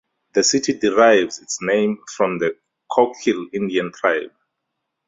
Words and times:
The 0.33 0.43
city 0.43 0.73
derives 0.79 1.39
its 1.43 1.59
name 1.61 1.99
from 2.17 2.39
the 2.39 2.55
Coquille 2.89 3.45
Indian 3.53 3.91
tribe. 3.91 4.31